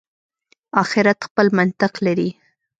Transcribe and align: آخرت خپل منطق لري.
آخرت 0.83 1.19
خپل 1.27 1.47
منطق 1.57 1.93
لري. 2.05 2.29